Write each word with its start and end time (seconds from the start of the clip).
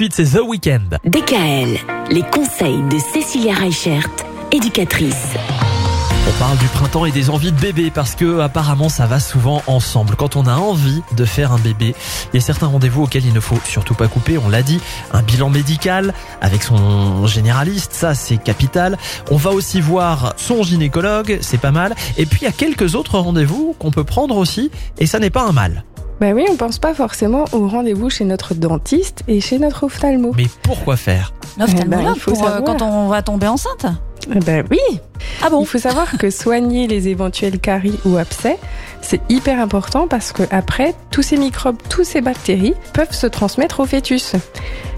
Ensuite, 0.00 0.14
c'est 0.14 0.38
The 0.38 0.42
Weeknd. 0.46 0.98
DKL, 1.06 1.76
les 2.12 2.22
conseils 2.30 2.80
de 2.88 2.98
Cécilia 3.12 3.52
Reichert, 3.52 4.08
éducatrice. 4.52 5.34
On 6.28 6.38
parle 6.38 6.56
du 6.58 6.66
printemps 6.66 7.04
et 7.04 7.10
des 7.10 7.30
envies 7.30 7.50
de 7.50 7.58
bébé 7.58 7.90
parce 7.92 8.14
que 8.14 8.38
apparemment 8.38 8.88
ça 8.88 9.06
va 9.06 9.18
souvent 9.18 9.60
ensemble. 9.66 10.14
Quand 10.14 10.36
on 10.36 10.46
a 10.46 10.54
envie 10.54 11.02
de 11.16 11.24
faire 11.24 11.50
un 11.50 11.58
bébé, 11.58 11.96
il 12.32 12.36
y 12.36 12.38
a 12.38 12.40
certains 12.40 12.68
rendez-vous 12.68 13.02
auxquels 13.02 13.26
il 13.26 13.32
ne 13.32 13.40
faut 13.40 13.58
surtout 13.64 13.94
pas 13.94 14.06
couper. 14.06 14.38
On 14.38 14.48
l'a 14.48 14.62
dit, 14.62 14.78
un 15.12 15.22
bilan 15.22 15.50
médical 15.50 16.14
avec 16.40 16.62
son 16.62 17.26
généraliste, 17.26 17.92
ça 17.92 18.14
c'est 18.14 18.36
capital. 18.36 18.98
On 19.32 19.36
va 19.36 19.50
aussi 19.50 19.80
voir 19.80 20.34
son 20.36 20.62
gynécologue, 20.62 21.38
c'est 21.40 21.58
pas 21.58 21.72
mal. 21.72 21.96
Et 22.16 22.24
puis 22.24 22.42
il 22.42 22.44
y 22.44 22.48
a 22.48 22.52
quelques 22.52 22.94
autres 22.94 23.18
rendez-vous 23.18 23.74
qu'on 23.80 23.90
peut 23.90 24.04
prendre 24.04 24.36
aussi 24.36 24.70
et 24.98 25.06
ça 25.06 25.18
n'est 25.18 25.30
pas 25.30 25.42
un 25.42 25.52
mal. 25.52 25.82
Bah 26.20 26.32
oui, 26.34 26.44
on 26.50 26.56
pense 26.56 26.78
pas 26.78 26.94
forcément 26.94 27.44
au 27.52 27.68
rendez-vous 27.68 28.10
chez 28.10 28.24
notre 28.24 28.54
dentiste 28.54 29.22
et 29.28 29.40
chez 29.40 29.58
notre 29.58 29.84
ophtalmo. 29.84 30.32
Mais 30.36 30.46
pourquoi 30.62 30.96
faire 30.96 31.32
L'ophtalmologue 31.58 32.00
Eh 32.00 32.04
ben, 32.06 32.12
il 32.16 32.20
faut 32.20 32.32
pour 32.32 32.42
euh, 32.42 32.46
savoir. 32.50 32.64
quand 32.64 32.82
on 32.82 33.08
va 33.08 33.22
tomber 33.22 33.46
enceinte 33.46 33.86
Eh 34.34 34.40
Ben 34.40 34.64
oui, 34.70 35.00
Ah 35.42 35.50
bon 35.50 35.60
il 35.60 35.66
faut 35.66 35.78
savoir 35.78 36.18
que 36.18 36.30
soigner 36.30 36.86
les 36.88 37.06
éventuels 37.08 37.58
caries 37.60 37.98
ou 38.04 38.16
abcès, 38.16 38.58
c'est 39.00 39.20
hyper 39.28 39.60
important 39.60 40.08
parce 40.08 40.32
que 40.32 40.42
après, 40.50 40.92
tous 41.12 41.22
ces 41.22 41.36
microbes, 41.36 41.76
tous 41.88 42.02
ces 42.02 42.20
bactéries 42.20 42.74
peuvent 42.94 43.12
se 43.14 43.28
transmettre 43.28 43.78
au 43.78 43.86
fœtus. 43.86 44.32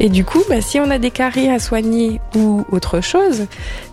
Et 0.01 0.09
du 0.09 0.25
coup, 0.25 0.41
bah, 0.49 0.63
si 0.63 0.81
on 0.81 0.91
a 0.91 0.99
des 0.99 1.11
caries 1.11 1.51
à 1.51 1.59
soigner 1.59 2.19
ou 2.35 2.65
autre 2.73 3.03
chose, 3.03 3.45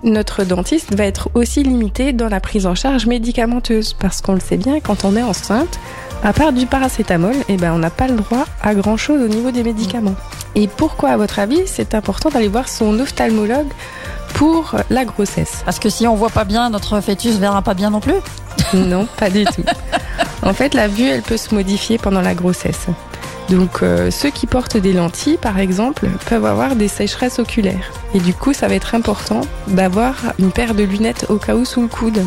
notre 0.03 0.45
dentiste 0.45 0.95
va 0.95 1.03
être 1.03 1.29
aussi 1.33 1.61
limité 1.63 2.13
dans 2.13 2.29
la 2.29 2.39
prise 2.39 2.65
en 2.65 2.73
charge 2.75 3.05
médicamenteuse 3.05 3.93
parce 3.93 4.21
qu'on 4.21 4.33
le 4.33 4.39
sait 4.39 4.55
bien, 4.57 4.79
quand 4.79 5.03
on 5.03 5.17
est 5.17 5.23
enceinte, 5.23 5.77
à 6.23 6.33
part 6.33 6.51
du 6.51 6.65
paracétamol, 6.65 7.35
eh 7.47 7.57
ben, 7.57 7.73
on 7.73 7.79
n'a 7.79 7.89
pas 7.89 8.07
le 8.07 8.15
droit 8.15 8.45
à 8.61 8.75
grand 8.75 8.97
chose 8.97 9.21
au 9.21 9.27
niveau 9.27 9.51
des 9.51 9.63
médicaments. 9.63 10.15
Et 10.55 10.67
pourquoi, 10.67 11.09
à 11.11 11.17
votre 11.17 11.39
avis, 11.39 11.61
c'est 11.65 11.93
important 11.93 12.29
d'aller 12.29 12.47
voir 12.47 12.67
son 12.67 12.99
ophtalmologue 12.99 13.67
pour 14.33 14.75
la 14.89 15.05
grossesse? 15.05 15.61
Parce 15.65 15.79
que 15.79 15.89
si 15.89 16.07
on 16.07 16.15
voit 16.15 16.29
pas 16.29 16.43
bien, 16.43 16.69
notre 16.69 16.99
fœtus 16.99 17.37
verra 17.37 17.61
pas 17.61 17.73
bien 17.73 17.89
non 17.89 17.99
plus? 17.99 18.15
Non, 18.73 19.07
pas 19.17 19.29
du 19.29 19.45
tout. 19.45 19.63
En 20.41 20.53
fait, 20.53 20.73
la 20.73 20.87
vue, 20.87 21.07
elle 21.07 21.21
peut 21.21 21.37
se 21.37 21.53
modifier 21.53 21.97
pendant 21.97 22.21
la 22.21 22.33
grossesse. 22.33 22.87
Donc, 23.49 23.81
euh, 23.81 24.11
ceux 24.11 24.29
qui 24.29 24.45
portent 24.45 24.75
des 24.77 24.91
lentilles, 24.91 25.37
par 25.37 25.57
exemple, 25.59 26.07
peuvent 26.29 26.45
avoir 26.45 26.75
des 26.75 26.87
sécheresses 26.89 27.39
oculaires. 27.39 27.91
Et 28.13 28.19
du 28.19 28.33
coup, 28.33 28.53
ça 28.53 28.67
va 28.67 28.75
être 28.75 28.93
important 28.95 29.41
d'avoir 29.69 30.15
une 30.39 30.51
paire 30.51 30.73
de 30.75 30.83
lunettes 30.83 31.25
au 31.29 31.37
cas 31.37 31.55
où 31.55 31.63
sous 31.63 31.81
le 31.81 31.87
coude. 31.87 32.19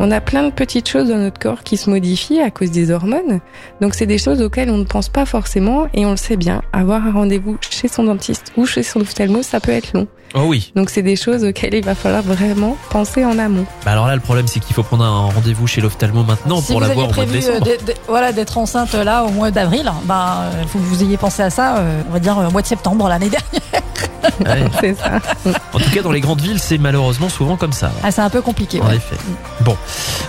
On 0.00 0.10
a 0.10 0.20
plein 0.22 0.44
de 0.44 0.50
petites 0.50 0.88
choses 0.88 1.08
dans 1.08 1.18
notre 1.18 1.38
corps 1.38 1.62
qui 1.62 1.76
se 1.76 1.90
modifient 1.90 2.40
à 2.40 2.50
cause 2.50 2.70
des 2.70 2.90
hormones. 2.90 3.40
Donc, 3.82 3.94
c'est 3.94 4.06
des 4.06 4.16
choses 4.18 4.40
auxquelles 4.40 4.70
on 4.70 4.78
ne 4.78 4.84
pense 4.84 5.10
pas 5.10 5.26
forcément 5.26 5.86
et 5.92 6.06
on 6.06 6.12
le 6.12 6.16
sait 6.16 6.36
bien. 6.36 6.62
Avoir 6.72 7.06
un 7.06 7.12
rendez-vous 7.12 7.58
chez 7.68 7.88
son 7.88 8.04
dentiste 8.04 8.52
ou 8.56 8.64
chez 8.64 8.82
son 8.82 9.00
ophtalmo, 9.00 9.42
ça 9.42 9.60
peut 9.60 9.72
être 9.72 9.92
long. 9.92 10.06
Oh 10.34 10.44
oui. 10.46 10.72
Donc, 10.74 10.88
c'est 10.88 11.02
des 11.02 11.16
choses 11.16 11.44
auxquelles 11.44 11.74
il 11.74 11.84
va 11.84 11.94
falloir 11.94 12.22
vraiment 12.22 12.78
penser 12.88 13.22
en 13.22 13.38
amont. 13.38 13.66
Bah 13.84 13.90
alors 13.92 14.06
là, 14.06 14.14
le 14.14 14.22
problème 14.22 14.46
c'est 14.46 14.60
qu'il 14.60 14.74
faut 14.74 14.82
prendre 14.82 15.04
un 15.04 15.26
rendez-vous 15.26 15.66
chez 15.66 15.82
l'ophtalmo 15.82 16.22
maintenant 16.24 16.62
si 16.62 16.72
pour 16.72 16.80
l'avoir 16.80 17.10
au 17.10 17.12
mois 17.12 17.24
de 17.26 17.28
prévu 17.30 17.44
euh, 17.44 17.48
décembre. 17.50 17.64
d'être- 17.66 17.84
d'être- 17.84 18.00
voilà, 18.08 18.32
d'être 18.32 18.56
enceinte 18.56 18.94
euh, 18.94 19.04
là 19.04 19.24
au 19.24 19.28
mois 19.28 19.50
d'avril, 19.50 19.92
bah, 20.06 20.44
il 20.61 20.61
faut 20.68 20.78
que 20.78 20.84
vous 20.84 21.02
ayez 21.02 21.16
pensé 21.16 21.42
à 21.42 21.50
ça, 21.50 21.76
euh, 21.78 22.02
on 22.08 22.12
va 22.12 22.18
dire 22.18 22.38
euh, 22.38 22.48
au 22.48 22.50
mois 22.50 22.62
de 22.62 22.66
septembre 22.66 23.08
l'année 23.08 23.30
dernière. 23.52 23.81
Ouais. 24.40 24.64
C'est 24.80 24.94
ça. 24.94 25.20
En 25.72 25.78
tout 25.78 25.90
cas, 25.90 26.02
dans 26.02 26.12
les 26.12 26.20
grandes 26.20 26.40
villes, 26.40 26.58
c'est 26.58 26.78
malheureusement 26.78 27.28
souvent 27.28 27.56
comme 27.56 27.72
ça. 27.72 27.90
Ah, 28.02 28.10
c'est 28.10 28.20
un 28.20 28.30
peu 28.30 28.42
compliqué. 28.42 28.80
En 28.80 28.88
ouais. 28.88 28.96
effet. 28.96 29.16
Bon, 29.60 29.76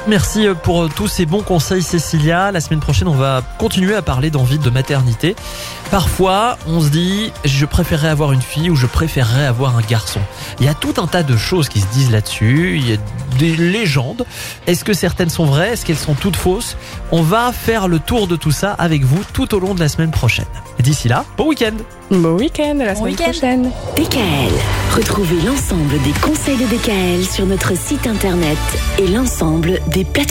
merci 0.07 0.47
euh, 0.47 0.53
pour 0.53 0.83
euh, 0.83 0.89
tous 0.93 1.07
ces 1.07 1.25
bons 1.25 1.41
conseils, 1.41 1.83
Cécilia. 1.83 2.51
La 2.51 2.61
semaine 2.61 2.79
prochaine, 2.79 3.07
on 3.07 3.15
va 3.15 3.41
continuer 3.57 3.95
à 3.95 4.01
parler 4.01 4.29
d'envie 4.29 4.59
de 4.59 4.69
maternité. 4.69 5.35
Parfois, 5.91 6.57
on 6.67 6.81
se 6.81 6.89
dit, 6.89 7.31
je 7.45 7.65
préférerais 7.65 8.09
avoir 8.09 8.31
une 8.31 8.41
fille 8.41 8.69
ou 8.69 8.75
je 8.75 8.87
préférerais 8.87 9.45
avoir 9.45 9.77
un 9.77 9.81
garçon. 9.81 10.21
Il 10.59 10.65
y 10.65 10.69
a 10.69 10.73
tout 10.73 10.93
un 10.97 11.07
tas 11.07 11.23
de 11.23 11.37
choses 11.37 11.69
qui 11.69 11.81
se 11.81 11.87
disent 11.87 12.11
là-dessus. 12.11 12.77
Il 12.77 12.89
y 12.89 12.93
a 12.93 12.97
des 13.37 13.55
légendes. 13.55 14.25
Est-ce 14.67 14.83
que 14.83 14.93
certaines 14.93 15.29
sont 15.29 15.45
vraies? 15.45 15.73
Est-ce 15.73 15.85
qu'elles 15.85 15.97
sont 15.97 16.15
toutes 16.15 16.35
fausses? 16.35 16.77
On 17.11 17.21
va 17.21 17.51
faire 17.51 17.87
le 17.87 17.99
tour 17.99 18.27
de 18.27 18.35
tout 18.35 18.51
ça 18.51 18.71
avec 18.73 19.03
vous 19.03 19.21
tout 19.33 19.53
au 19.53 19.59
long 19.59 19.75
de 19.75 19.79
la 19.79 19.89
semaine 19.89 20.11
prochaine. 20.11 20.45
D'ici 20.83 21.07
là, 21.07 21.23
bon 21.37 21.47
week-end 21.47 21.77
Bon 22.11 22.35
week-end, 22.35 22.77
à 22.81 22.83
la 22.83 22.95
semaine 22.95 23.15
prochaine. 23.15 23.71
DKL, 23.95 24.51
retrouvez 24.93 25.41
l'ensemble 25.41 25.97
des 26.03 26.11
conseils 26.19 26.57
de 26.57 26.65
DKL 26.65 27.23
sur 27.23 27.45
notre 27.45 27.77
site 27.77 28.05
internet 28.05 28.57
et 28.99 29.07
l'ensemble 29.07 29.79
des 29.87 30.03
plateformes. 30.03 30.23